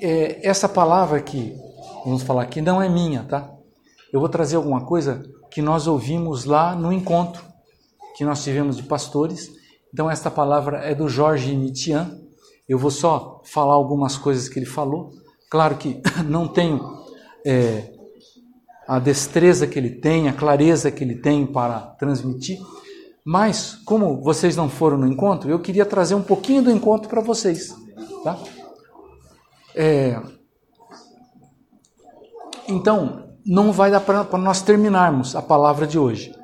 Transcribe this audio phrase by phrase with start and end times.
[0.00, 1.56] é, essa palavra que
[2.04, 3.50] vamos falar aqui não é minha, tá?
[4.12, 7.48] Eu vou trazer alguma coisa que nós ouvimos lá no encontro
[8.18, 9.48] que nós tivemos de pastores.
[9.94, 12.18] Então, esta palavra é do Jorge Mitian.
[12.68, 15.10] Eu vou só falar algumas coisas que ele falou.
[15.48, 16.98] Claro que não tenho
[17.46, 17.92] é,
[18.88, 22.58] a destreza que ele tem, a clareza que ele tem para transmitir,
[23.24, 27.20] mas como vocês não foram no encontro, eu queria trazer um pouquinho do encontro para
[27.20, 27.72] vocês.
[28.24, 28.36] Tá?
[29.80, 30.20] É,
[32.66, 36.34] então, não vai dar para nós terminarmos a palavra de hoje,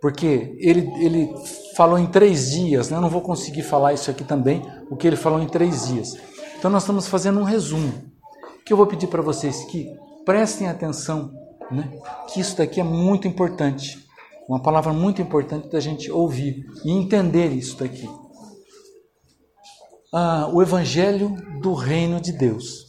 [0.00, 1.34] porque ele, ele
[1.74, 2.96] falou em três dias, né?
[2.96, 6.16] eu não vou conseguir falar isso aqui também, o que ele falou em três dias.
[6.56, 7.92] Então, nós estamos fazendo um resumo,
[8.64, 9.90] que eu vou pedir para vocês que
[10.24, 11.32] prestem atenção,
[11.72, 11.90] né?
[12.28, 13.98] que isso daqui é muito importante,
[14.48, 18.08] uma palavra muito importante da gente ouvir e entender isso daqui.
[20.16, 22.86] Ah, o Evangelho do Reino de Deus.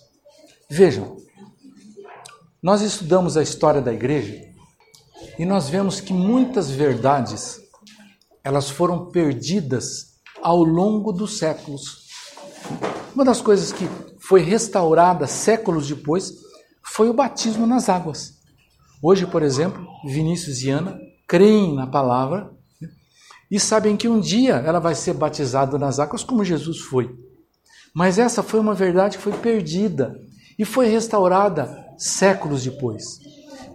[0.69, 1.17] Vejam,
[2.61, 4.47] nós estudamos a história da igreja
[5.39, 7.59] e nós vemos que muitas verdades
[8.43, 12.05] elas foram perdidas ao longo dos séculos.
[13.15, 16.31] Uma das coisas que foi restaurada séculos depois
[16.83, 18.35] foi o batismo nas águas.
[19.01, 20.95] Hoje, por exemplo, Vinícius e Ana
[21.27, 22.54] creem na palavra
[23.49, 27.15] e sabem que um dia ela vai ser batizada nas águas como Jesus foi.
[27.93, 30.19] Mas essa foi uma verdade que foi perdida
[30.57, 33.19] e foi restaurada séculos depois.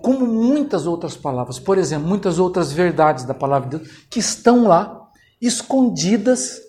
[0.03, 4.67] Como muitas outras palavras, por exemplo, muitas outras verdades da palavra de Deus que estão
[4.67, 5.09] lá,
[5.41, 6.61] escondidas,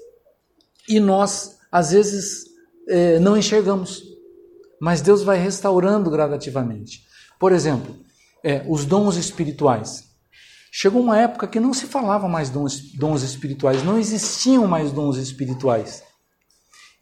[0.88, 2.46] e nós, às vezes,
[2.88, 4.04] é, não enxergamos.
[4.80, 7.04] Mas Deus vai restaurando gradativamente.
[7.40, 7.96] Por exemplo,
[8.44, 10.11] é, os dons espirituais.
[10.74, 15.18] Chegou uma época que não se falava mais dons, dons espirituais, não existiam mais dons
[15.18, 16.02] espirituais.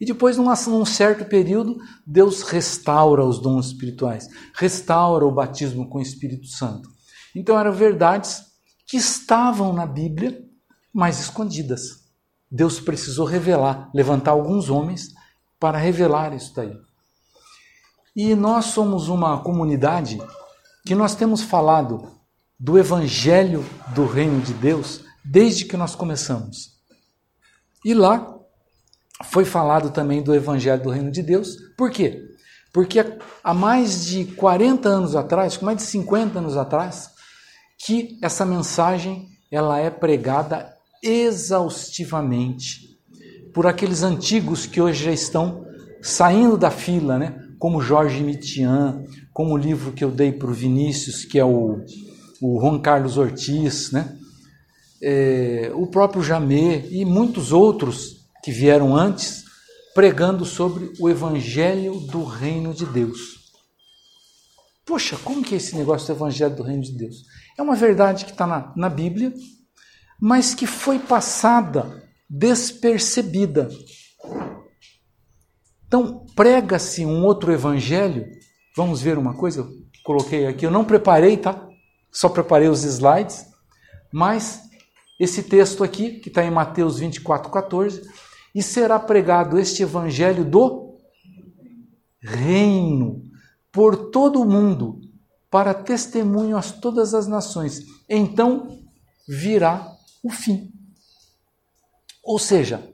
[0.00, 5.98] E depois, num, num certo período, Deus restaura os dons espirituais, restaura o batismo com
[5.98, 6.88] o Espírito Santo.
[7.32, 8.42] Então, eram verdades
[8.88, 10.42] que estavam na Bíblia,
[10.92, 12.00] mas escondidas.
[12.50, 15.14] Deus precisou revelar, levantar alguns homens
[15.60, 16.76] para revelar isso daí.
[18.16, 20.20] E nós somos uma comunidade
[20.84, 22.19] que nós temos falado
[22.60, 26.78] do Evangelho do Reino de Deus desde que nós começamos.
[27.82, 28.36] E lá
[29.24, 31.56] foi falado também do Evangelho do Reino de Deus.
[31.74, 32.22] Por quê?
[32.70, 33.02] Porque
[33.42, 37.08] há mais de 40 anos atrás, mais de 50 anos atrás,
[37.78, 42.90] que essa mensagem ela é pregada exaustivamente
[43.54, 45.64] por aqueles antigos que hoje já estão
[46.02, 47.42] saindo da fila, né?
[47.58, 51.82] como Jorge Mitian, como o livro que eu dei para o Vinícius, que é o,
[52.40, 54.16] o Juan Carlos Ortiz, né?
[55.02, 59.44] É, o próprio Jamé e muitos outros que vieram antes,
[59.94, 63.40] pregando sobre o evangelho do reino de Deus.
[64.84, 67.24] Poxa, como que é esse negócio do evangelho do reino de Deus?
[67.56, 69.32] É uma verdade que está na, na Bíblia,
[70.20, 73.68] mas que foi passada despercebida.
[75.86, 78.26] Então, prega-se um outro evangelho.
[78.76, 79.60] Vamos ver uma coisa?
[79.60, 79.68] Eu
[80.04, 81.69] coloquei aqui, eu não preparei, tá?
[82.12, 83.46] Só preparei os slides,
[84.12, 84.62] mas
[85.18, 88.02] esse texto aqui, que está em Mateus 24, 14,
[88.54, 90.98] e será pregado este evangelho do
[92.20, 93.22] reino
[93.70, 95.00] por todo o mundo,
[95.50, 97.80] para testemunho a todas as nações.
[98.08, 98.80] Então
[99.28, 99.86] virá
[100.22, 100.72] o fim.
[102.24, 102.88] Ou seja,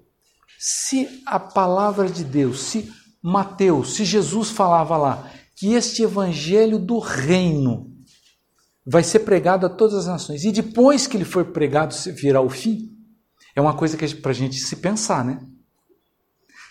[0.59, 6.99] se a palavra de Deus, se Mateus, se Jesus falava lá que este evangelho do
[6.99, 7.96] reino
[8.87, 12.49] vai ser pregado a todas as nações, e depois que ele for pregado virá o
[12.49, 12.91] fim,
[13.55, 15.41] é uma coisa que para a gente se pensar, né?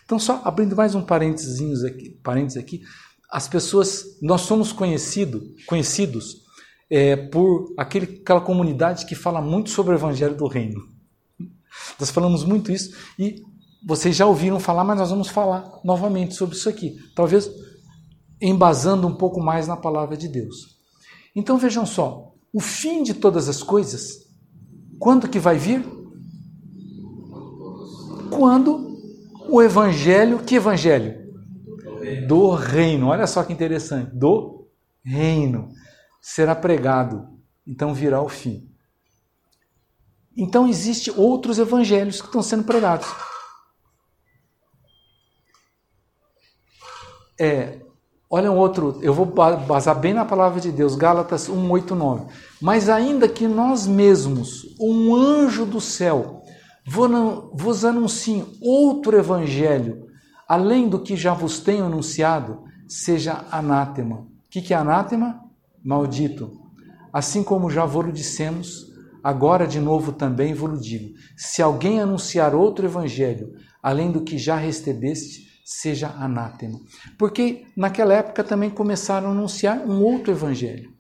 [0.06, 2.82] Então, só abrindo mais um parênteses aqui, parênteses aqui
[3.30, 6.44] as pessoas, nós somos conhecido, conhecidos
[6.90, 10.82] é, por aquele, aquela comunidade que fala muito sobre o Evangelho do Reino.
[12.00, 13.44] Nós falamos muito isso e
[13.86, 16.96] vocês já ouviram falar, mas nós vamos falar novamente sobre isso aqui.
[17.16, 17.50] Talvez
[18.42, 20.75] embasando um pouco mais na palavra de Deus.
[21.36, 24.26] Então vejam só, o fim de todas as coisas,
[24.98, 25.86] quando que vai vir?
[28.30, 28.96] Quando
[29.50, 31.26] o evangelho, que evangelho?
[32.28, 33.08] Do reino.
[33.08, 34.16] Olha só que interessante.
[34.16, 34.70] Do
[35.04, 35.70] reino
[36.22, 37.28] será pregado.
[37.68, 38.72] Então virá o fim.
[40.36, 43.08] Então existem outros evangelhos que estão sendo pregados.
[47.40, 47.85] É,
[48.36, 52.26] olha um outro, eu vou basar bem na palavra de Deus, Gálatas 1:8-9.
[52.62, 56.44] Mas ainda que nós mesmos, um anjo do céu,
[56.86, 60.08] vos anuncio outro evangelho,
[60.50, 64.18] além do que já vos tenho anunciado, seja anátema.
[64.18, 65.40] O que é anátema?
[65.82, 66.52] Maldito.
[67.14, 68.92] Assim como já vos dissemos,
[69.24, 74.58] agora de novo também vos digo: se alguém anunciar outro evangelho, além do que já
[74.58, 76.80] recebeste, seja anátema.
[77.18, 80.94] Porque naquela época também começaram a anunciar um outro evangelho.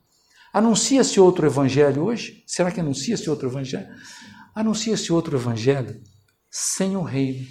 [0.52, 2.44] Anuncia-se outro evangelho hoje?
[2.48, 3.88] Será que anuncia-se outro evangelho?
[4.56, 6.02] Anuncia-se outro evangelho
[6.50, 7.46] sem o reino.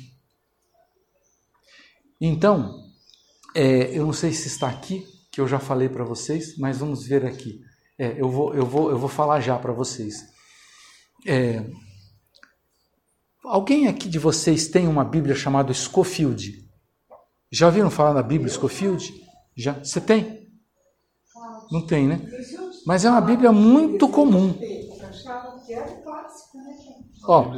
[2.20, 2.82] Então,
[3.54, 7.06] é, eu não sei se está aqui, que eu já falei para vocês, mas vamos
[7.06, 7.60] ver aqui.
[7.96, 10.24] É, eu, vou, eu, vou, eu vou falar já para vocês.
[11.26, 11.64] É,
[13.44, 16.63] alguém aqui de vocês tem uma Bíblia chamada Scofield?
[17.54, 19.14] Já ouviram falar na Bíblia Scofield?
[19.56, 19.74] Já?
[19.74, 20.50] Você tem?
[21.70, 22.20] Não tem, né?
[22.84, 24.58] Mas é uma Bíblia muito comum.
[27.22, 27.54] Ó,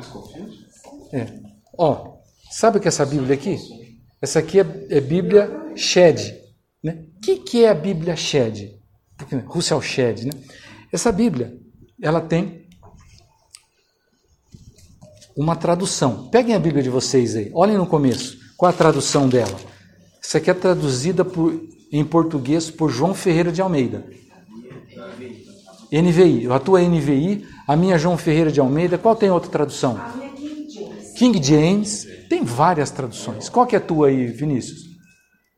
[1.14, 1.40] é,
[1.78, 2.19] ó,
[2.50, 3.58] sabe o que é essa Bíblia aqui?
[4.20, 6.43] Essa aqui é, é Bíblia Shed.
[6.84, 7.06] Né?
[7.16, 8.78] O que, que é a Bíblia Shed?
[9.46, 10.32] Russell Shed, né?
[10.93, 11.58] Essa Bíblia,
[12.02, 12.69] ela tem
[15.34, 16.28] uma tradução.
[16.28, 18.37] Peguem a Bíblia de vocês aí, olhem no começo.
[18.58, 19.75] Qual a tradução dela?
[20.26, 21.55] Essa aqui é traduzida por,
[21.93, 24.05] em português por João Ferreira de Almeida.
[25.93, 26.50] NVI.
[26.50, 28.99] A tua NVI, a minha João Ferreira de Almeida.
[28.99, 29.96] Qual tem outra tradução?
[29.96, 31.12] A minha King James.
[31.12, 32.08] King James.
[32.28, 33.49] Tem várias traduções.
[33.49, 34.81] Qual que é a tua aí, Vinícius?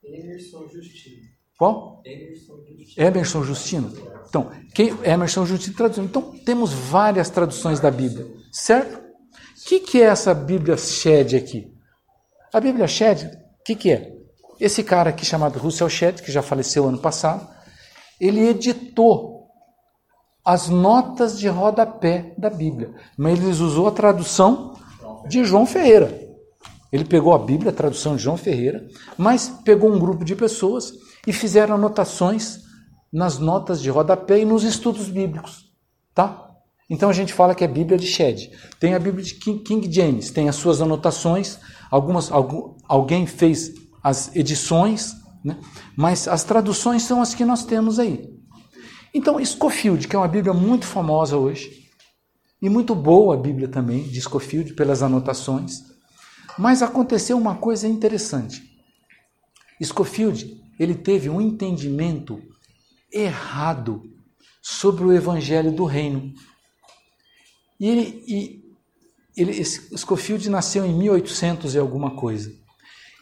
[0.05, 1.17] Emerson Justino.
[1.59, 2.03] Qual?
[2.05, 3.07] Emerson Justino.
[3.07, 3.93] Emerson Justino.
[4.29, 6.05] Então, quem, Emerson Justino traduzindo.
[6.09, 8.99] Então, temos várias traduções da Bíblia, certo?
[8.99, 11.73] O que, que é essa Bíblia Shed aqui?
[12.53, 14.18] A Bíblia Shed, o que, que é?
[14.61, 17.47] Esse cara aqui chamado Russell Shedd, que já faleceu ano passado,
[18.21, 19.47] ele editou
[20.45, 24.75] as notas de rodapé da Bíblia, mas ele usou a tradução
[25.29, 26.27] de João Ferreira.
[26.91, 30.93] Ele pegou a Bíblia, a tradução de João Ferreira, mas pegou um grupo de pessoas
[31.27, 32.61] e fizeram anotações
[33.13, 35.71] nas notas de rodapé e nos estudos bíblicos,
[36.15, 36.47] tá?
[36.91, 38.51] Então a gente fala que é a Bíblia de Shed.
[38.81, 41.59] Tem a Bíblia de King James, tem as suas anotações,
[41.91, 43.71] algumas algum, alguém fez
[44.09, 45.15] as edições,
[45.45, 45.59] né?
[45.97, 48.29] mas as traduções são as que nós temos aí.
[49.13, 51.89] Então, Scofield, que é uma Bíblia muito famosa hoje,
[52.61, 55.85] e muito boa a Bíblia também, de Scofield, pelas anotações,
[56.59, 58.63] mas aconteceu uma coisa interessante.
[59.83, 62.43] Scofield, ele teve um entendimento
[63.13, 64.03] errado
[64.61, 66.35] sobre o evangelho do reino.
[67.79, 68.75] E ele, e
[69.37, 72.53] ele Scofield nasceu em 1800 e alguma coisa.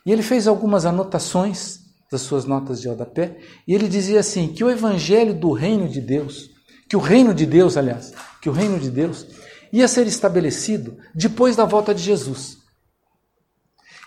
[0.07, 1.81] E ele fez algumas anotações
[2.11, 3.37] das suas notas de rodapé,
[3.67, 6.51] e ele dizia assim: que o evangelho do reino de Deus,
[6.89, 9.27] que o reino de Deus, aliás, que o reino de Deus
[9.73, 12.59] ia ser estabelecido depois da volta de Jesus.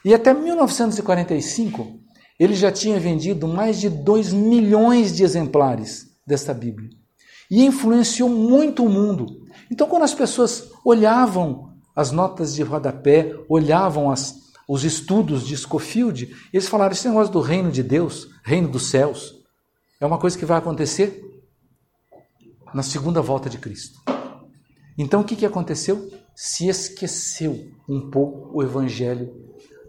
[0.05, 1.99] E até 1945,
[2.39, 6.89] ele já tinha vendido mais de 2 milhões de exemplares desta Bíblia.
[7.51, 9.25] E influenciou muito o mundo.
[9.69, 14.33] Então, quando as pessoas olhavam as notas de rodapé, olhavam as,
[14.69, 19.33] os estudos de Scofield, eles falaram: esse negócio do reino de Deus, reino dos céus,
[19.99, 21.25] é uma coisa que vai acontecer
[22.71, 23.99] na segunda volta de Cristo.
[24.95, 26.11] Então o que, que aconteceu?
[26.35, 29.33] Se esqueceu um pouco o evangelho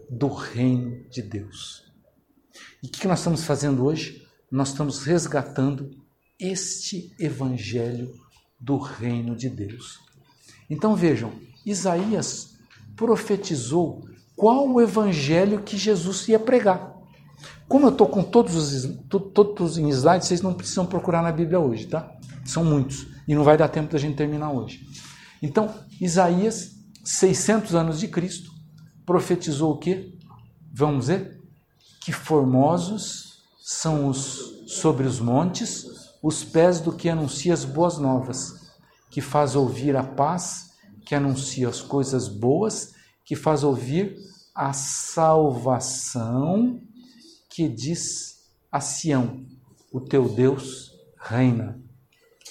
[0.09, 1.83] do reino de Deus.
[2.81, 4.27] E o que, que nós estamos fazendo hoje?
[4.49, 5.91] Nós estamos resgatando
[6.39, 8.11] este evangelho
[8.59, 9.99] do reino de Deus.
[10.67, 11.31] Então vejam,
[11.63, 12.55] Isaías
[12.95, 16.93] profetizou qual o evangelho que Jesus ia pregar.
[17.67, 18.97] Como eu estou com todos os,
[19.33, 22.11] todos em slides, vocês não precisam procurar na Bíblia hoje, tá?
[22.43, 23.07] São muitos.
[23.27, 24.81] E não vai dar tempo da gente terminar hoje.
[25.41, 26.71] Então, Isaías,
[27.03, 28.51] 600 anos de Cristo,
[29.05, 30.13] profetizou o quê?
[30.73, 31.39] Vamos ver?
[32.03, 38.71] Que formosos são os sobre os montes os pés do que anuncia as boas novas,
[39.09, 40.71] que faz ouvir a paz,
[41.05, 42.93] que anuncia as coisas boas,
[43.31, 44.17] que faz ouvir
[44.53, 46.81] a salvação
[47.49, 49.45] que diz a Sião:
[49.89, 51.79] o teu Deus reina.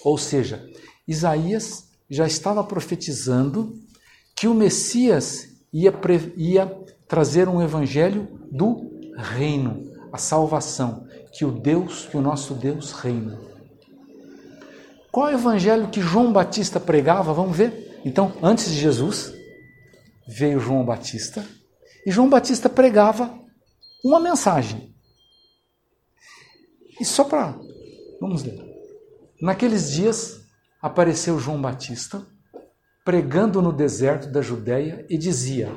[0.03, 0.67] Ou seja,
[1.07, 3.79] Isaías já estava profetizando
[4.35, 5.93] que o Messias ia,
[6.35, 6.67] ia
[7.07, 13.39] trazer um evangelho do reino, a salvação, que o Deus, que o nosso Deus reina.
[15.13, 17.35] Qual é o evangelho que João Batista pregava?
[17.35, 18.01] Vamos ver.
[18.03, 19.39] Então, antes de Jesus,
[20.27, 21.45] veio João Batista
[22.07, 23.39] e João Batista pregava
[24.05, 24.95] uma mensagem.
[26.99, 27.59] E só para.
[28.21, 28.61] Vamos ler.
[29.41, 30.41] Naqueles dias
[30.81, 32.27] apareceu João Batista
[33.05, 35.73] pregando no deserto da Judéia e dizia: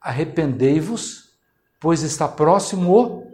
[0.00, 1.30] Arrependei-vos,
[1.80, 3.32] pois está próximo o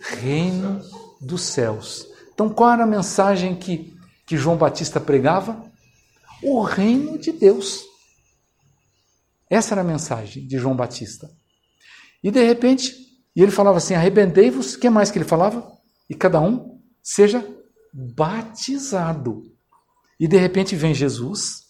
[0.00, 0.80] reino
[1.20, 2.06] dos céus.
[2.32, 3.96] Então, qual era a mensagem que,
[4.26, 5.62] que João Batista pregava?
[6.42, 7.84] O reino de Deus.
[9.54, 11.30] Essa era a mensagem de João Batista.
[12.20, 12.92] E de repente,
[13.36, 15.70] ele falava assim: arrependei-vos, o que mais que ele falava?
[16.10, 17.46] E cada um seja
[17.92, 19.44] batizado.
[20.18, 21.68] E de repente vem Jesus,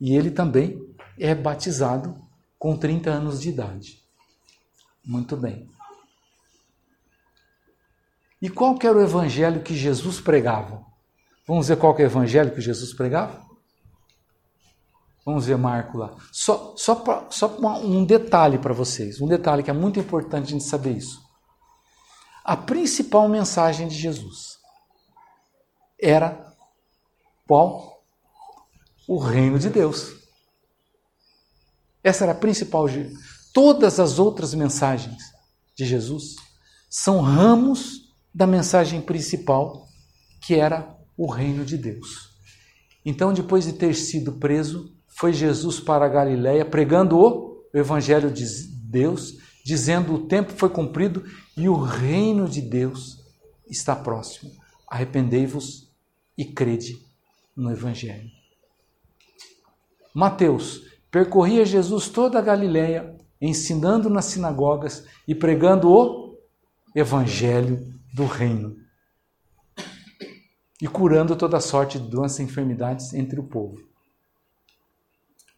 [0.00, 0.80] e ele também
[1.16, 2.16] é batizado
[2.58, 4.02] com 30 anos de idade.
[5.04, 5.70] Muito bem.
[8.42, 10.84] E qual que era o evangelho que Jesus pregava?
[11.46, 13.49] Vamos ver qual que é o evangelho que Jesus pregava?
[15.24, 16.16] Vamos ver Marco lá.
[16.32, 17.48] Só, só, pra, só
[17.82, 21.20] um detalhe para vocês, um detalhe que é muito importante a gente saber isso.
[22.44, 24.58] A principal mensagem de Jesus
[26.00, 26.54] era
[27.46, 28.02] qual?
[29.06, 30.12] O reino de Deus.
[32.02, 32.86] Essa era a principal.
[33.52, 35.22] Todas as outras mensagens
[35.76, 36.36] de Jesus
[36.88, 39.86] são ramos da mensagem principal,
[40.40, 42.30] que era o reino de Deus.
[43.04, 48.42] Então, depois de ter sido preso, foi Jesus para a Galiléia pregando o evangelho de
[48.88, 51.22] Deus, dizendo: "O tempo foi cumprido
[51.54, 53.22] e o reino de Deus
[53.68, 54.50] está próximo.
[54.88, 55.92] Arrependei-vos
[56.38, 56.96] e crede
[57.54, 58.30] no evangelho."
[60.14, 66.38] Mateus percorria Jesus toda a Galiléia, ensinando nas sinagogas e pregando o
[66.96, 68.74] evangelho do reino
[70.80, 73.89] e curando toda sorte de doenças e enfermidades entre o povo.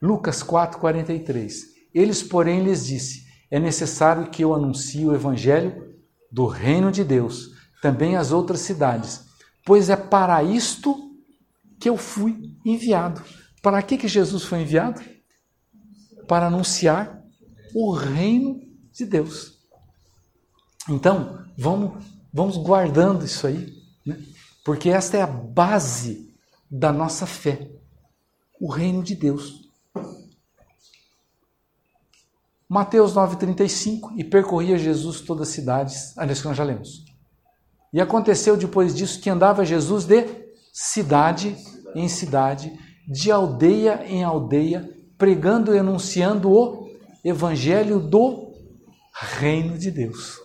[0.03, 1.71] Lucas 4:43.
[1.95, 5.95] Eles, porém, lhes disse: É necessário que eu anuncie o evangelho
[6.31, 9.25] do reino de Deus também às outras cidades,
[9.65, 10.97] pois é para isto
[11.79, 13.23] que eu fui enviado.
[13.61, 15.01] Para que que Jesus foi enviado?
[16.27, 17.23] Para anunciar
[17.75, 18.61] o reino
[18.93, 19.59] de Deus.
[20.89, 23.73] Então, vamos vamos guardando isso aí,
[24.07, 24.19] né?
[24.65, 26.35] porque esta é a base
[26.71, 27.71] da nossa fé,
[28.59, 29.62] o reino de Deus.
[32.73, 37.05] Mateus 9,35, e percorria Jesus todas as cidades, aliás, que nós já lemos.
[37.93, 40.25] E aconteceu depois disso que andava Jesus de
[40.73, 41.55] cidade
[41.95, 42.73] em cidade,
[43.07, 44.89] de aldeia em aldeia,
[45.19, 46.89] pregando e anunciando o
[47.23, 48.55] evangelho do
[49.13, 50.39] reino de Deus.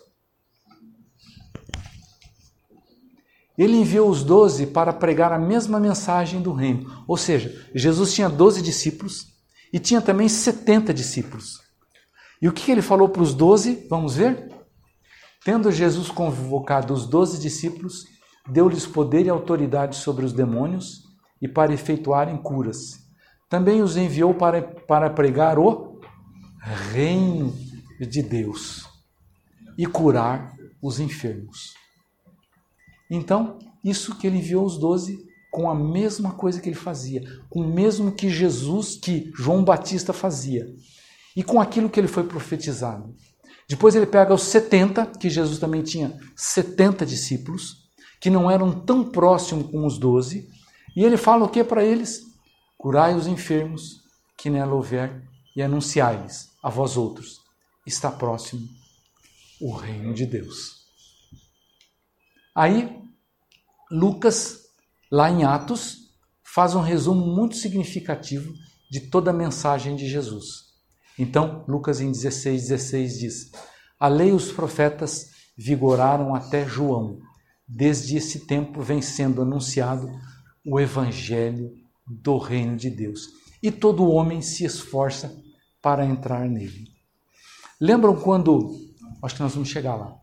[3.57, 7.05] Ele enviou os doze para pregar a mesma mensagem do reino.
[7.07, 9.27] Ou seja, Jesus tinha doze discípulos
[9.71, 11.65] e tinha também setenta discípulos.
[12.41, 13.87] E o que ele falou para os doze?
[13.89, 14.51] Vamos ver?
[15.43, 18.05] Tendo Jesus convocado os doze discípulos,
[18.47, 21.03] deu-lhes poder e autoridade sobre os demônios
[21.41, 22.99] e para efetuarem curas.
[23.49, 25.99] Também os enviou para, para pregar o
[26.91, 27.55] reino
[27.99, 28.85] de Deus
[29.77, 31.73] e curar os enfermos.
[33.09, 37.61] Então, isso que ele enviou os doze com a mesma coisa que ele fazia, com
[37.61, 40.67] o mesmo que Jesus, que João Batista fazia
[41.37, 43.15] e com aquilo que ele foi profetizado.
[43.69, 47.87] Depois ele pega os 70, que Jesus também tinha 70 discípulos,
[48.19, 50.49] que não eram tão próximos com os 12,
[50.95, 52.23] e ele fala o que para eles?
[52.75, 54.01] Curai os enfermos
[54.35, 55.21] que nela houver
[55.55, 57.39] e anunciai-lhes a vós outros,
[57.85, 58.67] está próximo
[59.61, 60.87] o reino de Deus.
[62.55, 62.99] Aí,
[63.91, 64.63] Lucas,
[65.11, 66.09] lá em Atos,
[66.43, 68.51] faz um resumo muito significativo
[68.89, 70.66] de toda a mensagem de Jesus.
[71.17, 73.51] Então, Lucas em 16, 16 diz:
[73.99, 77.19] A lei e os profetas vigoraram até João.
[77.67, 80.09] Desde esse tempo vem sendo anunciado
[80.65, 81.73] o evangelho
[82.05, 83.27] do reino de Deus.
[83.61, 85.35] E todo homem se esforça
[85.81, 86.91] para entrar nele.
[87.79, 88.79] Lembram quando.
[89.21, 90.15] Acho que nós vamos chegar lá.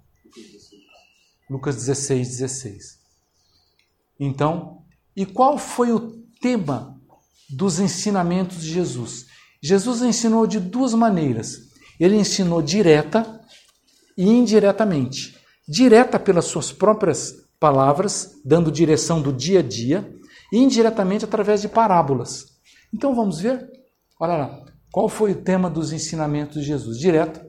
[1.51, 2.99] Lucas 16, 16.
[4.19, 4.85] Então,
[5.15, 7.01] e qual foi o tema
[7.51, 9.27] dos ensinamentos de Jesus?
[9.65, 11.71] Jesus ensinou de duas maneiras.
[11.99, 13.41] Ele ensinou direta
[14.15, 15.39] e indiretamente.
[15.67, 20.15] Direta pelas suas próprias palavras, dando direção do dia a dia,
[20.53, 22.45] e indiretamente através de parábolas.
[22.93, 23.67] Então vamos ver?
[24.21, 24.65] Olha lá.
[24.93, 26.99] Qual foi o tema dos ensinamentos de Jesus?
[26.99, 27.41] Direto.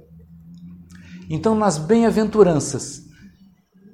[1.29, 3.01] Então, nas bem-aventuranças,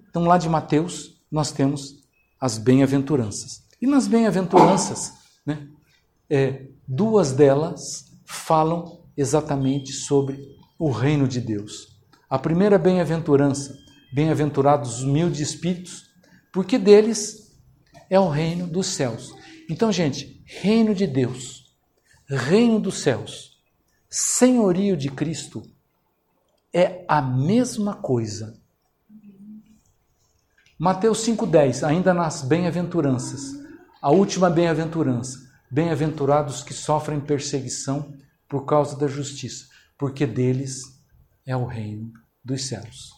[0.07, 1.95] então lá de Mateus, nós temos
[2.39, 3.63] as bem-aventuranças.
[3.81, 5.11] E nas bem-aventuranças,
[5.43, 5.67] né,
[6.29, 11.99] é, duas delas falam exatamente sobre o reino de Deus.
[12.29, 13.77] A primeira bem-aventurança,
[14.13, 16.09] bem-aventurados os humildes espíritos,
[16.51, 17.55] porque deles
[18.09, 19.33] é o reino dos céus.
[19.69, 21.75] Então, gente, reino de Deus,
[22.27, 23.61] reino dos céus,
[24.09, 25.61] senhorio de Cristo
[26.73, 28.61] é a mesma coisa
[30.83, 33.53] Mateus 5,10, ainda nas bem-aventuranças,
[34.01, 35.37] a última bem-aventurança.
[35.71, 38.13] Bem-aventurados que sofrem perseguição
[38.49, 40.81] por causa da justiça, porque deles
[41.45, 42.11] é o reino
[42.43, 43.11] dos céus.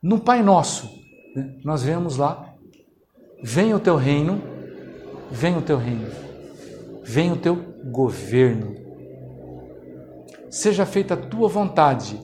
[0.00, 0.88] No Pai Nosso,
[1.34, 2.54] né, nós vemos lá:
[3.42, 4.40] venha o teu reino,
[5.32, 6.06] venha o teu reino,
[7.02, 7.56] venha o teu
[7.90, 8.76] governo,
[10.48, 12.20] seja feita a tua vontade.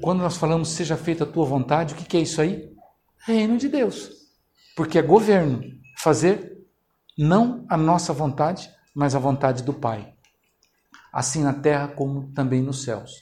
[0.00, 2.72] Quando nós falamos seja feita a tua vontade, o que é isso aí?
[3.18, 4.10] Reino de Deus,
[4.76, 5.60] porque é governo,
[5.98, 6.51] fazer
[7.18, 10.14] não a nossa vontade, mas a vontade do Pai,
[11.12, 13.12] assim na terra como também nos céus.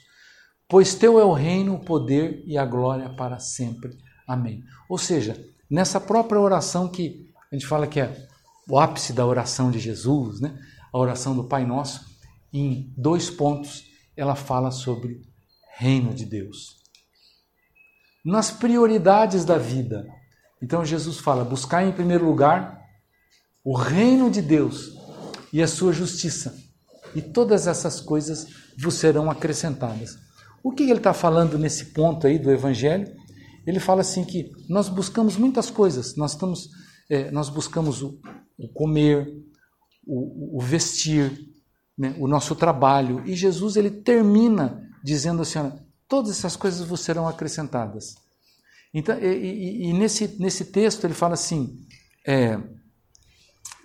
[0.68, 3.98] Pois teu é o reino, o poder e a glória para sempre.
[4.26, 4.62] Amém.
[4.88, 5.36] Ou seja,
[5.68, 8.28] nessa própria oração que a gente fala que é
[8.68, 10.56] o ápice da oração de Jesus, né?
[10.92, 12.06] a oração do Pai Nosso,
[12.52, 13.84] em dois pontos
[14.16, 15.22] ela fala sobre
[15.76, 16.76] reino de Deus.
[18.24, 20.06] Nas prioridades da vida.
[20.62, 22.79] Então Jesus fala: buscar em primeiro lugar
[23.64, 24.92] o reino de Deus
[25.52, 26.54] e a sua justiça,
[27.14, 28.46] e todas essas coisas
[28.78, 30.16] vos serão acrescentadas.
[30.62, 33.10] O que ele está falando nesse ponto aí do Evangelho?
[33.66, 36.68] Ele fala assim que nós buscamos muitas coisas, nós estamos,
[37.10, 38.18] é, nós buscamos o,
[38.58, 39.28] o comer,
[40.06, 41.32] o, o vestir,
[41.96, 43.22] né, o nosso trabalho.
[43.26, 45.58] E Jesus ele termina dizendo assim:
[46.08, 48.14] todas essas coisas vos serão acrescentadas.
[48.92, 51.78] Então, e, e, e nesse, nesse texto ele fala assim,
[52.26, 52.58] é,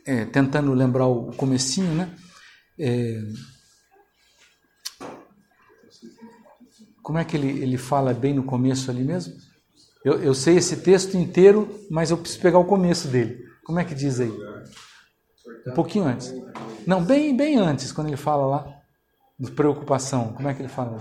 [0.06, 2.10] é, tentando lembrar o comecinho, né?
[2.78, 3.22] É,
[7.02, 9.34] como é que ele, ele fala bem no começo ali mesmo?
[10.04, 13.44] Eu, eu sei esse texto inteiro, mas eu preciso pegar o começo dele.
[13.64, 14.32] Como é que diz aí?
[15.68, 16.34] Um pouquinho antes.
[16.86, 18.68] Não, bem, bem antes, quando ele fala lá
[19.40, 20.34] de preocupação.
[20.34, 21.00] Como é que ele fala?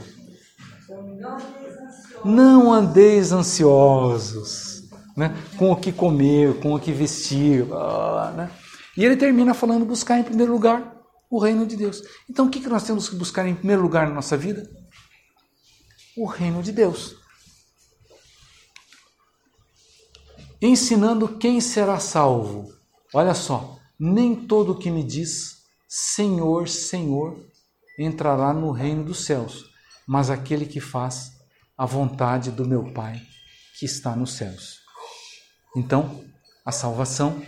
[2.25, 5.35] Não andeis ansiosos, né?
[5.59, 7.67] com o que comer, com o que vestir.
[8.37, 8.51] Né?
[8.97, 10.95] E ele termina falando buscar em primeiro lugar
[11.31, 12.03] o reino de Deus.
[12.29, 14.69] Então o que nós temos que buscar em primeiro lugar na nossa vida?
[16.17, 17.17] O reino de Deus.
[20.63, 22.73] Ensinando quem será salvo.
[23.13, 27.39] Olha só, nem todo que me diz Senhor, Senhor
[27.99, 29.71] entrará no reino dos céus,
[30.07, 31.33] mas aquele que faz
[31.77, 33.21] a vontade do meu Pai
[33.79, 34.81] que está nos céus.
[35.77, 36.25] Então,
[36.65, 37.43] a salvação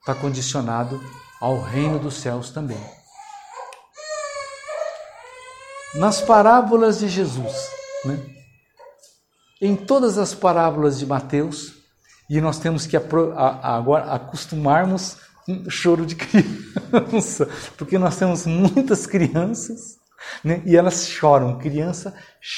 [0.00, 1.00] está condicionado
[1.40, 2.80] ao reino dos céus também.
[5.94, 7.52] Nas parábolas de Jesus,
[8.04, 8.18] né?
[9.60, 11.74] em todas as parábolas de Mateus,
[12.28, 15.16] e nós temos que agora acostumarmos
[15.48, 19.98] um choro de criança, porque nós temos muitas crianças
[20.44, 20.62] né?
[20.64, 22.14] e elas choram, criança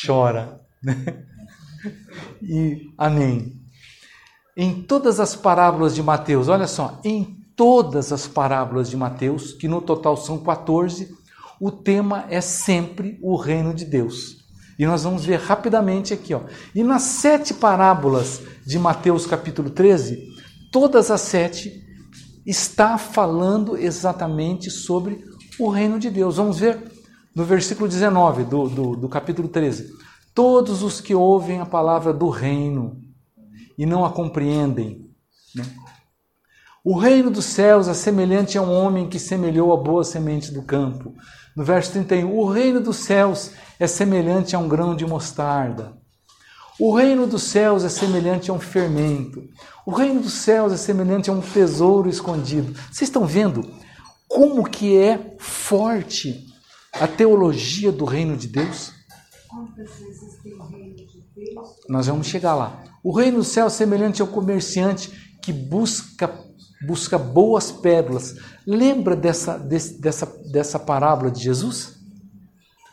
[0.06, 0.60] chora.
[0.82, 1.24] Né?
[2.42, 3.61] E amém.
[4.56, 9.66] Em todas as parábolas de Mateus, olha só, em todas as parábolas de Mateus, que
[9.66, 11.08] no total são 14,
[11.58, 14.42] o tema é sempre o reino de Deus.
[14.78, 16.42] E nós vamos ver rapidamente aqui, ó.
[16.74, 20.18] E nas sete parábolas de Mateus capítulo 13,
[20.70, 21.82] todas as sete
[22.44, 25.24] está falando exatamente sobre
[25.58, 26.36] o reino de Deus.
[26.36, 26.92] Vamos ver
[27.34, 29.92] no versículo 19 do, do, do capítulo 13.
[30.34, 33.01] Todos os que ouvem a palavra do reino
[33.82, 35.10] e não a compreendem.
[35.52, 35.64] Né?
[36.84, 40.62] O reino dos céus é semelhante a um homem que semelhou a boa semente do
[40.62, 41.12] campo.
[41.56, 45.98] No verso 31, o reino dos céus é semelhante a um grão de mostarda.
[46.78, 49.42] O reino dos céus é semelhante a um fermento.
[49.84, 52.72] O reino dos céus é semelhante a um tesouro escondido.
[52.72, 53.68] Vocês estão vendo
[54.28, 56.46] como que é forte
[56.92, 58.92] a teologia do reino de Deus?
[61.88, 62.84] Nós vamos chegar lá.
[63.02, 65.10] O reino dos céus é semelhante ao comerciante
[65.42, 66.28] que busca
[66.86, 68.34] busca boas pérolas.
[68.66, 72.00] Lembra dessa, dessa, dessa parábola de Jesus?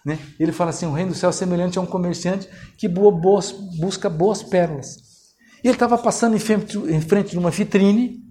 [0.06, 0.20] Né?
[0.40, 4.10] Ele fala assim: o reino do céu é semelhante a um comerciante que boas, busca
[4.10, 4.98] boas pérolas.
[5.64, 8.24] E ele estava passando em frente, em frente de uma vitrine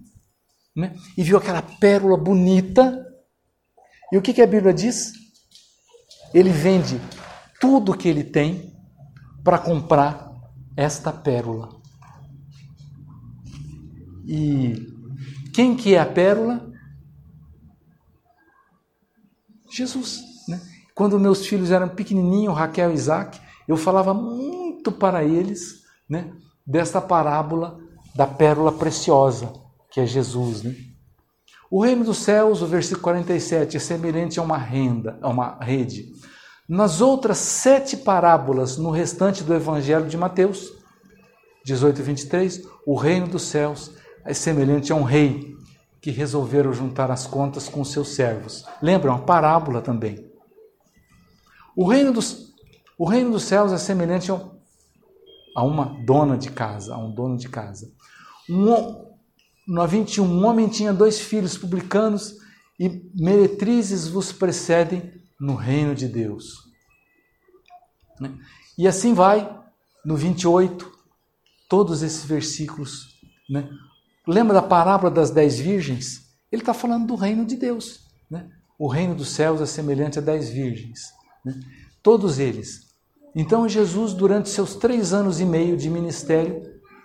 [0.75, 0.95] né?
[1.17, 3.05] e viu aquela pérola bonita.
[4.11, 5.11] E o que, que a Bíblia diz?
[6.33, 6.99] Ele vende
[7.59, 8.73] tudo que ele tem
[9.43, 10.31] para comprar
[10.75, 11.69] esta pérola.
[14.25, 14.87] E
[15.53, 16.71] quem que é a pérola?
[19.69, 20.21] Jesus.
[20.47, 20.61] Né?
[20.95, 26.31] Quando meus filhos eram pequenininhos, Raquel e Isaac, eu falava muito para eles né,
[26.65, 27.79] desta parábola
[28.15, 29.53] da pérola preciosa,
[29.91, 30.63] que é Jesus.
[30.63, 30.75] Né?
[31.71, 36.11] O reino dos céus, o versículo 47, é semelhante a uma renda, a uma rede.
[36.69, 40.71] Nas outras sete parábolas, no restante do evangelho de Mateus,
[41.65, 43.91] 18 e 23, o reino dos céus
[44.23, 45.55] é semelhante a um rei
[45.99, 48.65] que resolveram juntar as contas com seus servos.
[48.83, 50.29] Lembra, uma parábola também.
[51.75, 52.53] O reino dos,
[52.99, 57.49] o reino dos céus é semelhante a uma dona de casa, a um dono de
[57.49, 57.91] casa.
[58.47, 59.09] Um,
[59.67, 62.35] no 21, um homem tinha dois filhos publicanos
[62.79, 66.69] e meretrizes vos precedem no reino de Deus.
[68.19, 68.37] Né?
[68.77, 69.57] E assim vai,
[70.03, 70.91] no 28,
[71.69, 73.19] todos esses versículos.
[73.49, 73.69] Né?
[74.27, 76.29] Lembra da parábola das dez virgens?
[76.51, 78.07] Ele está falando do reino de Deus.
[78.29, 78.49] Né?
[78.77, 81.01] O reino dos céus é semelhante a dez virgens.
[81.45, 81.59] Né?
[82.03, 82.89] Todos eles.
[83.35, 86.61] Então Jesus, durante seus três anos e meio de ministério,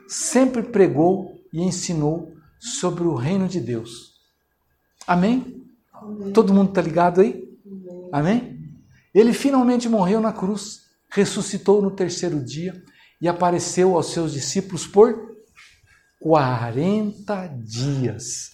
[0.09, 4.15] sempre pregou e ensinou sobre o reino de Deus.
[5.07, 5.63] Amém?
[5.93, 6.33] Amém.
[6.33, 7.44] Todo mundo está ligado aí?
[8.15, 8.61] Amém.
[9.13, 12.81] Ele finalmente morreu na cruz, ressuscitou no terceiro dia
[13.21, 15.35] e apareceu aos seus discípulos por
[16.21, 18.53] 40 dias.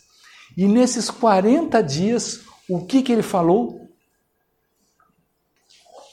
[0.56, 3.86] E nesses 40 dias, o que, que ele falou?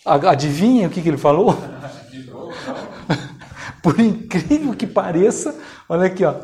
[0.04, 1.56] Adivinha o que, que ele falou?
[3.82, 5.58] Por incrível que pareça,
[5.88, 6.36] olha aqui, ó,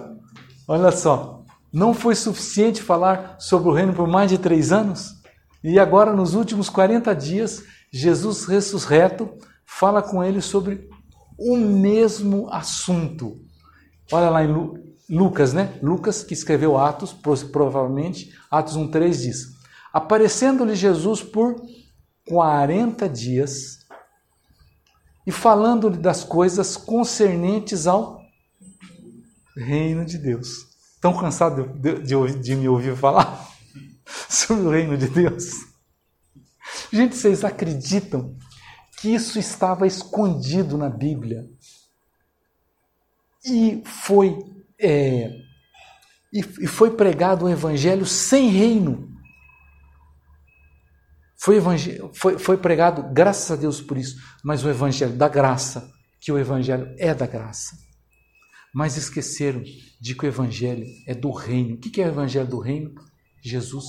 [0.69, 5.21] olha só, não foi suficiente falar sobre o reino por mais de três anos?
[5.63, 9.29] E agora, nos últimos 40 dias, Jesus ressurreto
[9.65, 10.89] fala com ele sobre
[11.37, 13.39] o mesmo assunto.
[14.11, 14.53] Olha lá em
[15.09, 15.79] Lucas, né?
[15.81, 17.13] Lucas, que escreveu Atos,
[17.49, 19.47] provavelmente, Atos 1,3 diz:
[19.93, 21.55] Aparecendo-lhe Jesus por
[22.27, 23.79] 40 dias
[25.25, 28.19] e falando-lhe das coisas concernentes ao
[29.55, 30.73] reino de Deus.
[30.95, 33.52] Estão cansados de, de, de me ouvir falar
[34.29, 35.73] sobre o reino de Deus?
[36.91, 38.37] Gente, vocês acreditam
[38.99, 41.45] que isso estava escondido na Bíblia?
[43.45, 44.37] E foi,
[44.79, 45.29] é,
[46.31, 49.11] e, e foi pregado o evangelho sem reino.
[51.37, 51.61] Foi,
[52.13, 56.39] foi, foi pregado, graças a Deus por isso, mas o evangelho da graça, que o
[56.39, 57.77] evangelho é da graça.
[58.73, 59.61] Mas esqueceram
[59.99, 61.75] de que o evangelho é do reino.
[61.75, 62.95] O que é o evangelho do reino?
[63.43, 63.85] Jesus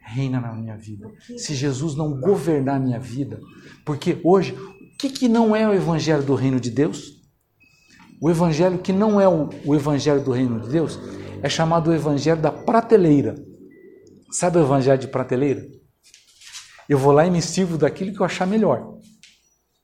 [0.00, 1.10] reina na minha vida.
[1.38, 3.40] Se Jesus não governar a minha vida,
[3.84, 7.14] porque hoje, o que, que não é o evangelho do reino de Deus?
[8.20, 10.98] O evangelho que não é o, o evangelho do reino de Deus
[11.42, 13.34] é chamado o evangelho da prateleira.
[14.30, 15.66] Sabe o evangelho de prateleira?
[16.88, 18.98] Eu vou lá e me sirvo daquilo que eu achar melhor.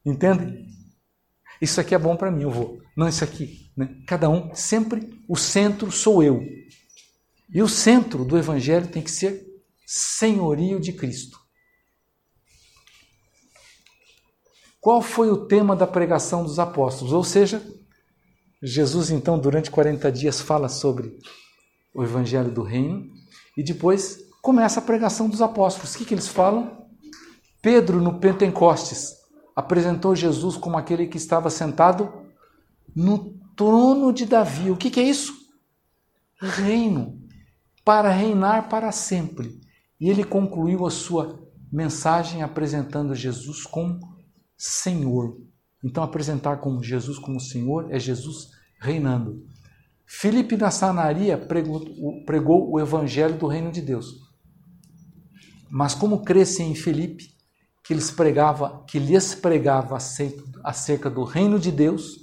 [0.05, 0.67] Entende?
[1.61, 2.79] Isso aqui é bom para mim, eu vou.
[2.97, 3.71] Não isso aqui.
[3.77, 3.89] Né?
[4.07, 6.43] Cada um, sempre o centro sou eu.
[7.53, 9.45] E o centro do evangelho tem que ser
[9.87, 11.39] senhorio de Cristo.
[14.81, 17.13] Qual foi o tema da pregação dos apóstolos?
[17.13, 17.63] Ou seja,
[18.63, 21.19] Jesus então durante 40 dias fala sobre
[21.93, 23.11] o evangelho do reino
[23.57, 25.95] e depois começa a pregação dos apóstolos.
[25.95, 26.87] O que, que eles falam?
[27.61, 29.17] Pedro, no Pentecostes,
[29.55, 32.11] apresentou Jesus como aquele que estava sentado
[32.97, 34.71] no trono de Davi.
[34.71, 35.35] O que, que é isso?
[36.41, 37.20] Reino,
[37.91, 39.61] para reinar para sempre.
[40.01, 43.99] E ele concluiu a sua mensagem apresentando Jesus como
[44.57, 45.37] Senhor.
[45.83, 48.51] Então, apresentar como Jesus como Senhor é Jesus
[48.81, 49.45] reinando.
[50.07, 51.85] Filipe na Sanaria pregou,
[52.25, 54.07] pregou o evangelho do reino de Deus.
[55.69, 57.35] Mas como cresce em Filipe,
[57.83, 59.99] que lhes pregava, que lhes pregava
[60.63, 62.21] acerca do reino de Deus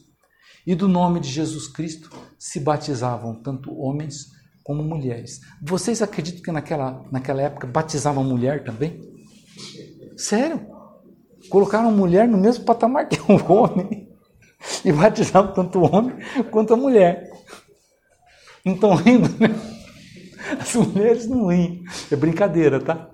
[0.65, 4.36] e do nome de Jesus Cristo, se batizavam tanto homens
[4.67, 5.39] como mulheres.
[5.61, 8.99] Vocês acreditam que naquela, naquela época batizavam mulher também?
[10.17, 10.67] Sério?
[11.49, 14.09] Colocaram mulher no mesmo patamar que o homem
[14.83, 16.17] e batizavam tanto o homem
[16.51, 17.31] quanto a mulher.
[18.65, 19.55] Não estão rindo, né?
[20.59, 21.85] As mulheres não riem.
[22.11, 23.09] É brincadeira, tá?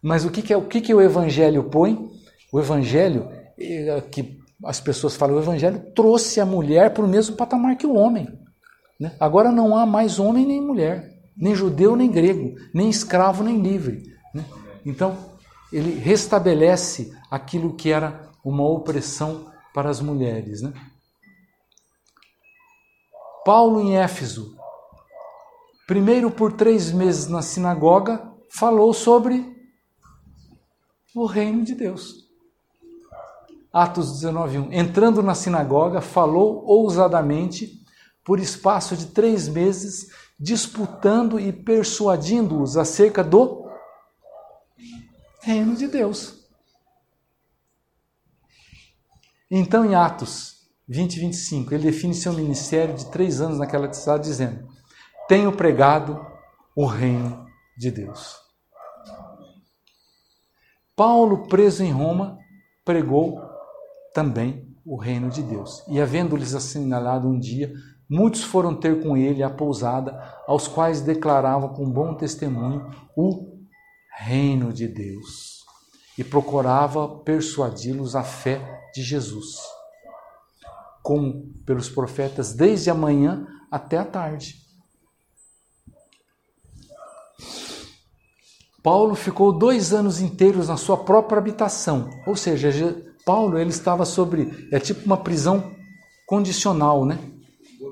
[0.00, 2.08] Mas o que, que é o que, que o Evangelho põe?
[2.52, 7.34] O Evangelho, é, que as pessoas falam, o Evangelho trouxe a mulher para o mesmo
[7.34, 8.28] patamar que o homem.
[8.98, 9.14] Né?
[9.20, 14.02] Agora não há mais homem nem mulher, nem judeu nem grego, nem escravo nem livre.
[14.34, 14.44] Né?
[14.84, 15.16] Então,
[15.72, 20.62] ele restabelece aquilo que era uma opressão para as mulheres.
[20.62, 20.72] Né?
[23.44, 24.56] Paulo em Éfeso,
[25.86, 29.56] primeiro por três meses na sinagoga, falou sobre
[31.14, 32.26] o reino de Deus.
[33.72, 34.72] Atos 19:1.
[34.72, 37.78] Entrando na sinagoga, falou ousadamente
[38.28, 43.66] por espaço de três meses, disputando e persuadindo-os acerca do
[45.40, 46.46] reino de Deus.
[49.50, 51.72] Então, em Atos 20 e 25.
[51.72, 54.68] Ele define seu ministério de três anos naquela cidade, dizendo:
[55.26, 56.20] Tenho pregado
[56.76, 57.46] o reino
[57.78, 58.36] de Deus.
[60.94, 62.38] Paulo, preso em Roma,
[62.84, 63.40] pregou
[64.12, 65.84] também o reino de Deus.
[65.86, 67.72] E havendo-lhes assinalado um dia,
[68.08, 73.58] muitos foram ter com ele a pousada, aos quais declarava com bom testemunho o
[74.18, 75.58] reino de Deus.
[76.16, 78.60] E procurava persuadi-los à fé
[78.94, 79.58] de Jesus,
[81.02, 84.68] como pelos profetas, desde a manhã até a tarde.
[88.82, 94.68] Paulo ficou dois anos inteiros na sua própria habitação, ou seja, Paulo ele estava sobre
[94.72, 95.72] é tipo uma prisão
[96.26, 97.18] condicional, né?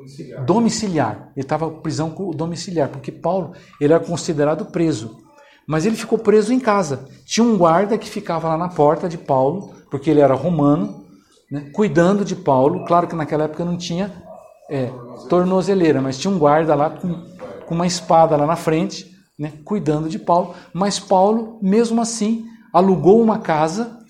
[0.07, 0.45] Domiciliar.
[0.45, 1.33] domiciliar.
[1.37, 5.19] Ele estava prisão domiciliar, porque Paulo ele era considerado preso,
[5.67, 7.09] mas ele ficou preso em casa.
[7.25, 11.05] Tinha um guarda que ficava lá na porta de Paulo, porque ele era romano,
[11.51, 11.71] né?
[11.73, 12.85] cuidando de Paulo.
[12.85, 14.13] Claro que naquela época não tinha
[14.71, 14.91] é,
[15.29, 17.23] tornozeleira, mas tinha um guarda lá com,
[17.67, 23.21] com uma espada lá na frente né, cuidando de Paulo, mas Paulo, mesmo assim, alugou
[23.21, 24.01] uma casa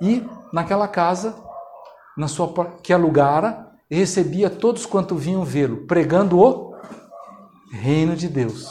[0.00, 1.34] e naquela casa,
[2.16, 6.74] na sua que alugara, recebia todos quanto vinham vê-lo, pregando o
[7.70, 8.68] reino de Deus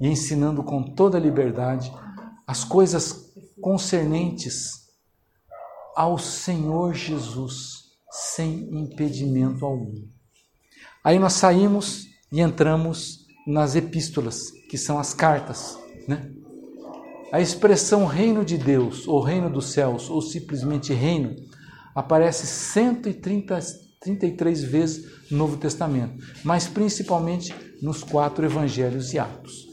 [0.00, 1.92] e ensinando com toda liberdade
[2.46, 4.80] as coisas concernentes
[5.94, 10.08] ao Senhor Jesus, sem impedimento algum.
[11.04, 16.30] Aí nós saímos e entramos nas epístolas, que são as cartas, né?
[17.32, 21.36] A expressão reino de Deus, ou reino dos céus, ou simplesmente reino,
[21.94, 22.46] aparece
[24.02, 29.68] 133 vezes no Novo Testamento, mas principalmente nos quatro evangelhos e atos.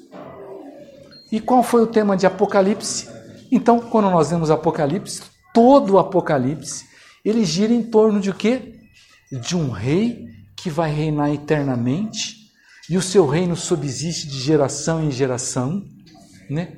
[1.31, 3.07] E qual foi o tema de Apocalipse?
[3.49, 5.21] Então, quando nós vemos Apocalipse,
[5.53, 6.85] todo o Apocalipse,
[7.23, 8.81] ele gira em torno de quê?
[9.31, 10.25] De um rei
[10.57, 12.51] que vai reinar eternamente
[12.89, 15.85] e o seu reino subsiste de geração em geração,
[16.49, 16.77] né?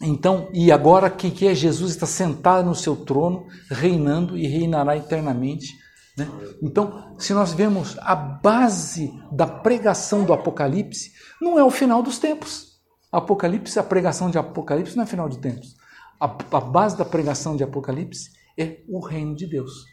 [0.00, 4.96] Então, e agora quem que é Jesus está sentado no seu trono, reinando e reinará
[4.96, 5.85] eternamente.
[6.16, 6.28] Né?
[6.62, 12.18] Então, se nós vemos a base da pregação do Apocalipse, não é o final dos
[12.18, 12.76] tempos.
[13.12, 15.76] Apocalipse, a pregação de Apocalipse não é final de tempos.
[16.18, 19.84] A, a base da pregação de Apocalipse é o reino de Deus.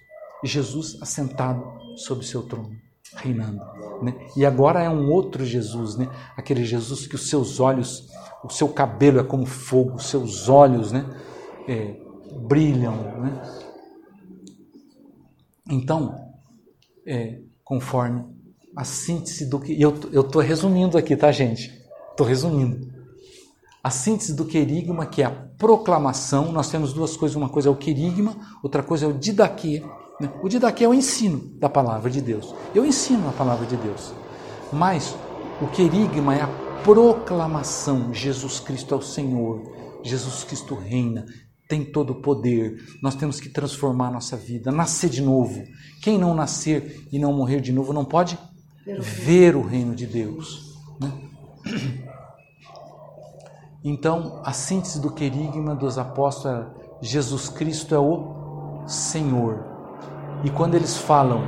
[0.43, 1.63] Jesus assentado
[1.97, 2.71] sobre seu trono
[3.15, 3.61] reinando.
[4.01, 4.15] Né?
[4.35, 6.09] E agora é um outro Jesus, né?
[6.35, 8.09] aquele Jesus que os seus olhos,
[8.43, 11.05] o seu cabelo é como fogo, os seus olhos né?
[11.67, 11.95] É,
[12.47, 12.95] brilham.
[13.21, 13.41] Né?
[15.73, 16.15] Então,
[17.05, 18.23] é, conforme
[18.75, 19.79] a síntese do que.
[19.81, 21.71] Eu estou resumindo aqui, tá, gente?
[22.11, 22.91] Estou resumindo.
[23.83, 27.71] A síntese do querigma, que é a proclamação, nós temos duas coisas: uma coisa é
[27.71, 29.83] o querigma, outra coisa é o didaquê,
[30.21, 30.31] né?
[30.41, 32.53] O didaquê é o ensino da palavra de Deus.
[32.73, 34.13] Eu ensino a palavra de Deus.
[34.71, 35.15] Mas
[35.61, 36.47] o querigma é a
[36.83, 39.61] proclamação: Jesus Cristo é o Senhor,
[40.03, 41.25] Jesus Cristo reina,
[41.67, 42.83] tem todo o poder.
[43.01, 45.63] Nós temos que transformar a nossa vida, nascer de novo.
[46.01, 48.37] Quem não nascer e não morrer de novo não pode
[48.99, 50.77] ver o reino de Deus.
[50.99, 51.11] Né?
[53.83, 59.65] Então, a síntese do querigma dos apóstolos é: Jesus Cristo é o Senhor.
[60.43, 61.41] E quando eles falam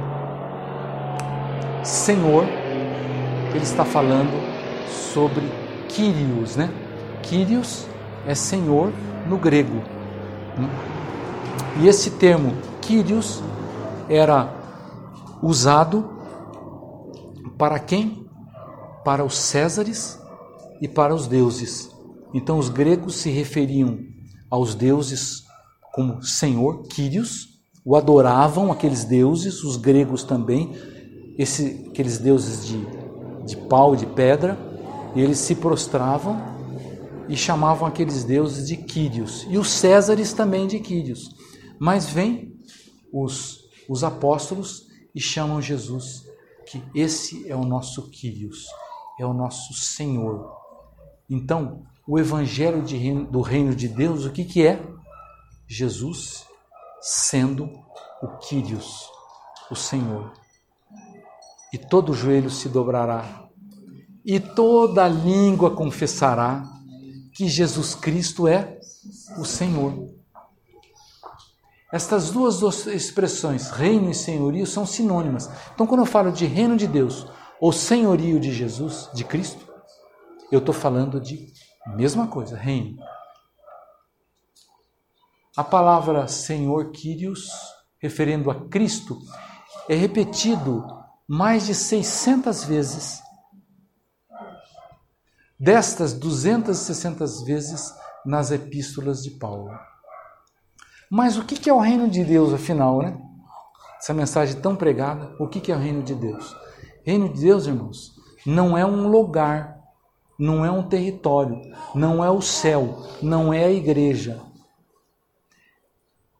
[1.83, 2.45] Senhor,
[3.53, 4.31] ele está falando
[4.89, 5.43] sobre
[5.87, 6.69] Kyrios, né?
[7.21, 7.85] Kyrios
[8.25, 8.91] é Senhor
[9.27, 9.94] no grego.
[10.57, 10.69] Né?
[11.81, 13.41] E esse termo Kyrios
[14.07, 14.53] era
[15.41, 16.09] usado
[17.57, 18.25] para quem?
[19.03, 20.19] Para os Césares
[20.81, 21.89] e para os deuses.
[22.33, 23.99] Então os gregos se referiam
[24.49, 25.43] aos deuses
[25.93, 30.75] como Senhor, Kyrios, o adoravam, aqueles deuses, os gregos também,
[31.37, 32.85] esse, aqueles deuses de,
[33.45, 34.57] de pau, de pedra,
[35.15, 36.54] e eles se prostravam
[37.27, 41.35] e chamavam aqueles deuses de Quírios, e os Césares também de Quírios.
[41.79, 42.59] Mas vem
[43.11, 46.25] os, os apóstolos e chamam Jesus,
[46.65, 48.65] que esse é o nosso Quírios,
[49.19, 50.51] é o nosso Senhor.
[51.29, 54.81] Então, o evangelho de, do reino de Deus, o que, que é?
[55.67, 56.45] Jesus
[57.01, 57.69] sendo
[58.21, 59.09] o Quírios,
[59.71, 60.33] o Senhor.
[61.73, 63.47] E todo joelho se dobrará,
[64.23, 66.74] e toda língua confessará
[67.35, 68.79] que Jesus Cristo é
[69.37, 70.09] o Senhor.
[71.91, 75.49] Estas duas expressões, reino e senhorio, são sinônimas.
[75.73, 77.27] Então, quando eu falo de reino de Deus
[77.59, 79.67] ou senhorio de Jesus, de Cristo,
[80.51, 81.53] eu estou falando de
[81.95, 82.97] mesma coisa, reino.
[85.55, 87.49] A palavra Senhor Quírios,
[87.99, 89.19] referendo a Cristo,
[89.87, 90.85] é repetido
[91.27, 93.24] mais de 600 vezes.
[95.59, 97.93] Destas 260 vezes
[98.25, 99.71] nas epístolas de Paulo.
[101.09, 103.17] Mas o que é o reino de Deus, afinal, né?
[103.97, 106.55] Essa mensagem tão pregada, o que é o reino de Deus?
[107.03, 108.15] Reino de Deus, irmãos,
[108.45, 109.79] não é um lugar,
[110.37, 111.61] não é um território,
[111.93, 114.41] não é o céu, não é a igreja.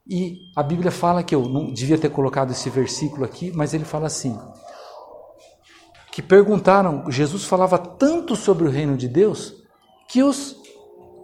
[0.08, 3.86] E a Bíblia fala que eu não devia ter colocado esse versículo aqui, mas ele
[3.86, 4.38] fala assim:
[6.16, 9.54] que perguntaram, Jesus falava tanto sobre o reino de Deus,
[10.08, 10.56] que os,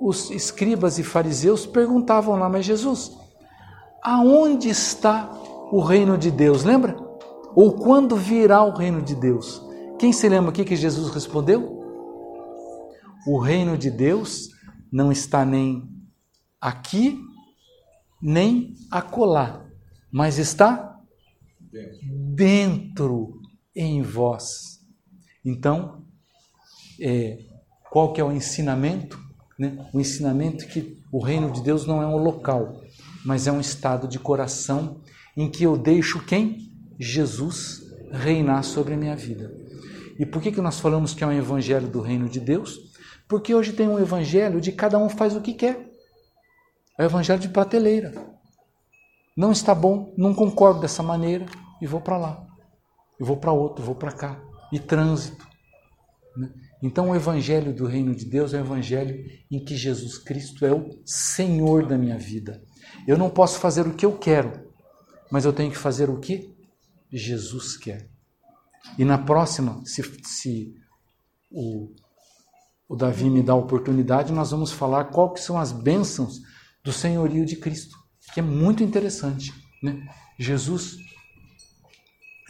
[0.01, 3.09] os escribas e fariseus perguntavam lá, mas Jesus,
[4.03, 5.31] aonde está
[5.71, 6.65] o reino de Deus?
[6.65, 6.97] Lembra?
[7.55, 9.65] Ou quando virá o reino de Deus?
[9.97, 11.81] Quem se lembra aqui que Jesus respondeu?
[13.25, 14.49] O reino de Deus
[14.91, 15.89] não está nem
[16.59, 17.17] aqui,
[18.21, 19.65] nem acolá,
[20.11, 20.99] mas está
[22.35, 23.39] dentro
[23.73, 24.70] em vós.
[25.43, 26.03] Então,
[26.99, 27.39] é,
[27.89, 29.19] qual que é o ensinamento?
[29.57, 29.85] Né?
[29.93, 32.81] O ensinamento que o reino de Deus não é um local,
[33.25, 35.01] mas é um estado de coração
[35.35, 36.71] em que eu deixo quem?
[36.99, 39.51] Jesus reinar sobre a minha vida.
[40.19, 42.91] E por que, que nós falamos que é um evangelho do reino de Deus?
[43.27, 45.89] Porque hoje tem um evangelho de cada um faz o que quer.
[46.97, 48.13] É o evangelho de prateleira.
[49.35, 51.45] Não está bom, não concordo dessa maneira
[51.81, 52.45] e vou para lá.
[53.19, 54.50] E vou para outro, vou para cá.
[54.71, 55.47] E trânsito.
[56.35, 56.51] Né?
[56.81, 60.73] Então o evangelho do reino de Deus é o evangelho em que Jesus Cristo é
[60.73, 62.63] o Senhor da minha vida.
[63.07, 64.69] Eu não posso fazer o que eu quero,
[65.31, 66.55] mas eu tenho que fazer o que
[67.11, 68.09] Jesus quer.
[68.97, 70.73] E na próxima, se, se
[71.51, 71.93] o,
[72.87, 76.39] o Davi me dá a oportunidade, nós vamos falar qual que são as bênçãos
[76.83, 77.95] do senhorio de Cristo,
[78.33, 79.53] que é muito interessante.
[79.83, 80.03] Né?
[80.39, 80.97] Jesus,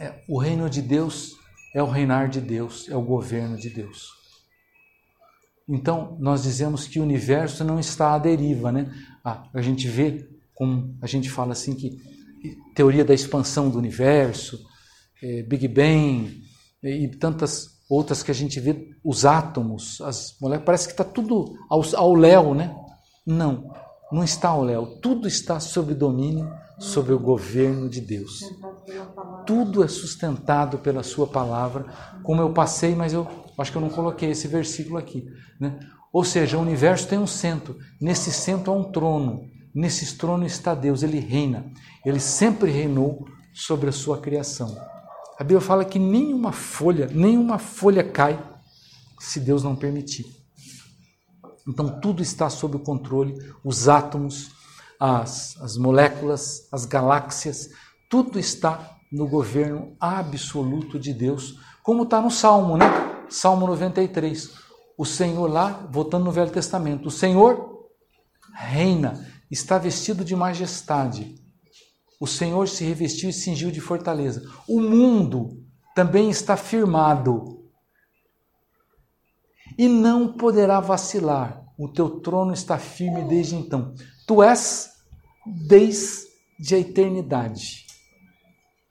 [0.00, 1.36] é, o reino de Deus
[1.74, 4.10] é o reinar de Deus, é o governo de Deus.
[5.68, 8.92] Então, nós dizemos que o universo não está à deriva, né?
[9.24, 11.98] Ah, a gente vê, como a gente fala assim, que
[12.74, 14.60] teoria da expansão do universo,
[15.22, 16.42] é, Big Bang
[16.82, 21.56] e tantas outras que a gente vê, os átomos, as moléculas, parece que está tudo
[21.70, 22.74] ao, ao léu, né?
[23.24, 23.72] Não,
[24.10, 24.98] não está ao léu.
[25.00, 28.40] Tudo está sob domínio, sob o governo de Deus.
[29.46, 31.86] Tudo é sustentado pela Sua palavra,
[32.22, 33.26] como eu passei, mas eu
[33.58, 35.26] acho que eu não coloquei esse versículo aqui.
[35.60, 35.78] Né?
[36.12, 40.74] Ou seja, o universo tem um centro, nesse centro há um trono, nesse trono está
[40.74, 41.64] Deus, ele reina,
[42.04, 44.76] ele sempre reinou sobre a sua criação.
[45.38, 48.38] A Bíblia fala que nenhuma folha, nenhuma folha cai
[49.18, 50.26] se Deus não permitir.
[51.66, 54.50] Então tudo está sob o controle, os átomos,
[55.02, 57.68] as, as moléculas, as galáxias,
[58.08, 62.86] tudo está no governo absoluto de Deus, como está no Salmo, né?
[63.28, 64.50] Salmo 93.
[64.96, 67.88] O Senhor lá, voltando no Velho Testamento, o Senhor
[68.54, 71.42] reina, está vestido de majestade
[72.22, 74.48] o Senhor se revestiu e cingiu de fortaleza.
[74.68, 75.60] O mundo
[75.92, 77.68] também está firmado
[79.76, 81.64] e não poderá vacilar.
[81.76, 83.92] O teu trono está firme desde então.
[84.24, 84.91] Tu és
[85.46, 87.86] desde a eternidade.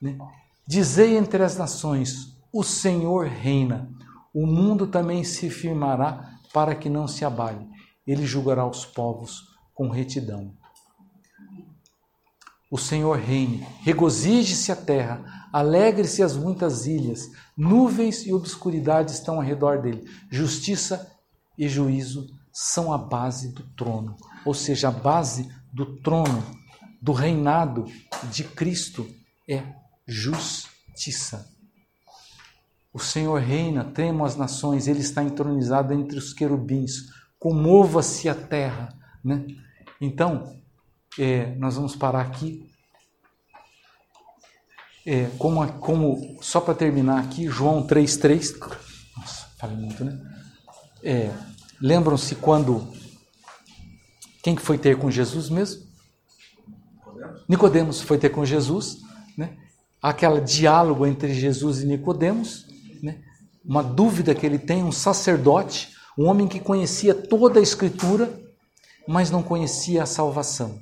[0.02, 0.18] Né?
[0.68, 3.90] Dizei entre as nações: o Senhor reina.
[4.34, 7.68] O mundo também se firmará para que não se abale.
[8.08, 9.42] Ele julgará os povos
[9.74, 10.56] com retidão
[12.72, 19.42] o Senhor reine, regozije-se a terra, alegre-se as muitas ilhas, nuvens e obscuridade estão ao
[19.42, 20.10] redor dele.
[20.30, 21.12] Justiça
[21.58, 26.44] e juízo são a base do trono, ou seja, a base do trono,
[27.02, 27.86] do reinado
[28.32, 29.10] de Cristo
[29.50, 29.64] é
[30.08, 31.50] justiça.
[32.94, 38.90] O Senhor reina, tremam as nações, ele está entronizado entre os querubins, comova-se a terra.
[39.24, 39.46] Né?
[40.00, 40.58] Então,
[41.18, 42.70] é, nós vamos parar aqui.
[45.06, 48.60] É, como, como, só para terminar aqui, João 3,3.
[49.18, 50.20] Nossa, falei muito, né?
[51.04, 51.32] É,
[51.82, 52.88] Lembram-se quando.
[54.42, 55.92] Quem que foi ter com Jesus mesmo?
[57.48, 59.00] Nicodemos foi ter com Jesus,
[59.38, 59.58] né?
[60.02, 62.66] Aquele diálogo entre Jesus e Nicodemos,
[63.04, 63.22] né?
[63.64, 68.42] Uma dúvida que ele tem, um sacerdote, um homem que conhecia toda a Escritura,
[69.08, 70.80] mas não conhecia a salvação.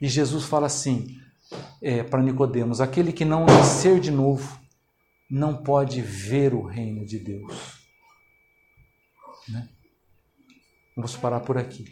[0.00, 1.16] E Jesus fala assim
[1.82, 4.58] é, para Nicodemos: aquele que não nascer de novo
[5.30, 7.78] não pode ver o reino de Deus.
[9.48, 9.68] Né?
[10.94, 11.84] Vamos parar por aqui.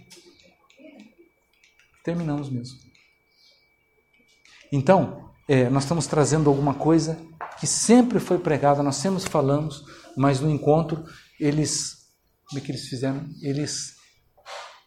[2.07, 2.78] Terminamos mesmo.
[4.70, 7.18] Então, é, nós estamos trazendo alguma coisa
[7.59, 9.84] que sempre foi pregada, nós sempre falamos,
[10.16, 11.04] mas no encontro
[11.40, 11.96] eles,
[12.48, 13.28] como é que eles fizeram?
[13.42, 13.96] Eles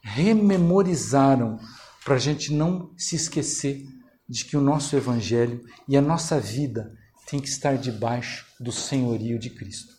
[0.01, 1.59] rememorizaram
[2.05, 3.85] para a gente não se esquecer
[4.27, 6.89] de que o nosso evangelho e a nossa vida
[7.27, 9.93] tem que estar debaixo do senhorio de Cristo.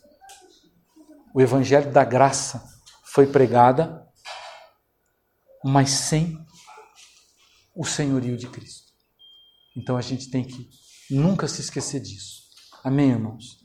[1.34, 2.66] O evangelho da graça
[3.04, 4.08] foi pregada,
[5.62, 6.48] mas sem
[7.80, 8.92] o senhorio de Cristo.
[9.74, 10.68] Então a gente tem que
[11.10, 12.42] nunca se esquecer disso.
[12.84, 13.59] Amém, irmãos?